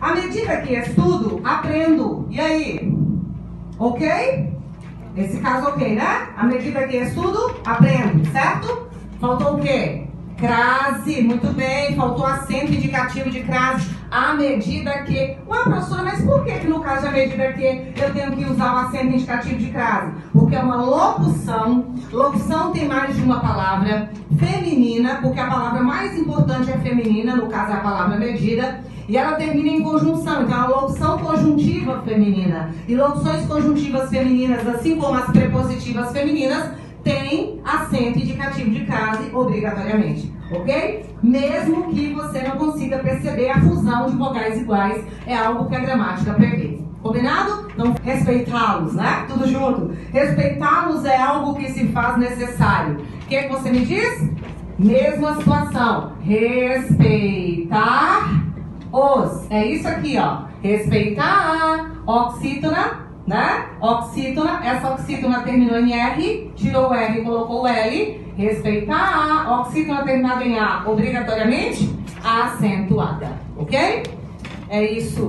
À 0.00 0.14
medida 0.14 0.56
que 0.62 0.74
estudo, 0.74 1.40
aprendo. 1.44 2.26
E 2.30 2.40
aí? 2.40 2.92
Ok? 3.78 4.50
Esse 5.16 5.38
caso 5.40 5.68
ok, 5.68 5.94
né? 5.94 6.28
À 6.36 6.44
medida 6.44 6.86
que 6.86 6.96
estudo, 6.96 7.54
aprendo, 7.64 8.24
certo? 8.32 8.88
Faltou 9.20 9.56
o 9.56 9.60
quê? 9.60 10.06
Crase, 10.38 11.20
muito 11.20 11.48
bem, 11.54 11.94
faltou 11.96 12.24
acento 12.24 12.72
indicativo 12.72 13.30
de 13.30 13.40
crase. 13.40 13.90
À 14.10 14.32
medida 14.32 15.02
que. 15.02 15.36
Ué, 15.46 15.62
professora, 15.64 16.04
mas 16.04 16.24
por 16.24 16.44
que, 16.44 16.52
que 16.52 16.66
no 16.66 16.80
caso 16.80 17.06
à 17.06 17.10
medida 17.10 17.52
que 17.52 17.92
eu 18.00 18.14
tenho 18.14 18.32
que 18.32 18.44
usar 18.44 18.74
o 18.74 18.78
acento 18.78 19.14
indicativo 19.14 19.58
de 19.58 19.70
crase? 19.70 20.12
Porque 20.50 20.62
é 20.62 20.64
uma 20.64 20.82
locução. 20.82 21.94
Locução 22.10 22.72
tem 22.72 22.88
mais 22.88 23.14
de 23.14 23.22
uma 23.22 23.38
palavra 23.38 24.10
feminina, 24.36 25.20
porque 25.22 25.38
a 25.38 25.46
palavra 25.46 25.80
mais 25.80 26.18
importante 26.18 26.72
é 26.72 26.78
feminina, 26.78 27.36
no 27.36 27.46
caso 27.46 27.70
é 27.70 27.74
a 27.76 27.80
palavra 27.80 28.18
medida. 28.18 28.80
E 29.08 29.16
ela 29.16 29.36
termina 29.36 29.68
em 29.68 29.80
conjunção, 29.80 30.42
então 30.42 30.56
é 30.56 30.66
uma 30.66 30.80
locução 30.80 31.18
conjuntiva 31.18 32.02
feminina. 32.02 32.74
E 32.88 32.96
locuções 32.96 33.46
conjuntivas 33.46 34.10
femininas, 34.10 34.66
assim 34.66 34.96
como 34.96 35.14
as 35.14 35.26
prepositivas 35.26 36.10
femininas, 36.10 36.72
tem 37.04 37.60
acento 37.64 38.18
indicativo 38.18 38.70
de 38.70 38.84
crase 38.86 39.30
obrigatoriamente, 39.32 40.34
ok? 40.50 41.06
Mesmo 41.22 41.94
que 41.94 42.12
você 42.12 42.42
não 42.42 42.56
consiga 42.56 42.98
perceber 42.98 43.50
a 43.50 43.60
fusão 43.60 44.10
de 44.10 44.16
vogais 44.16 44.60
iguais, 44.60 45.04
é 45.28 45.36
algo 45.36 45.68
que 45.68 45.76
a 45.76 45.78
gramática 45.80 46.34
prevê. 46.34 46.79
Combinado? 47.02 47.68
Então, 47.72 47.94
respeitá-los, 48.02 48.94
né? 48.94 49.24
Tudo 49.28 49.48
junto. 49.48 49.96
Respeitá-los 50.12 51.04
é 51.04 51.16
algo 51.16 51.54
que 51.54 51.70
se 51.70 51.88
faz 51.88 52.18
necessário. 52.18 52.96
O 52.96 53.26
que, 53.26 53.36
é 53.36 53.44
que 53.44 53.52
você 53.52 53.70
me 53.70 53.84
diz? 53.86 54.30
Mesma 54.78 55.36
situação. 55.36 56.12
Respeitar 56.20 57.70
os. 58.92 59.50
É 59.50 59.64
isso 59.66 59.88
aqui, 59.88 60.18
ó. 60.18 60.42
Respeitar. 60.62 61.90
Oxítona 62.06 63.10
né? 63.30 63.66
Oxítona, 63.80 64.60
essa 64.64 64.92
oxítona 64.92 65.42
terminou 65.42 65.78
em 65.78 65.92
R, 65.92 66.50
tirou 66.56 66.90
o 66.90 66.94
R 66.94 67.20
e 67.20 67.24
colocou 67.24 67.62
o 67.62 67.66
L. 67.66 68.20
Respeitar 68.36 69.60
oxítona 69.60 70.02
terminada 70.02 70.44
em 70.44 70.58
A, 70.58 70.82
obrigatoriamente 70.86 71.94
acentuada, 72.24 73.38
ok? 73.56 74.02
É 74.68 74.84
isso. 74.92 75.28